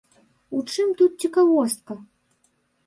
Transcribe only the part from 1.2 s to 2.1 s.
цікавостка?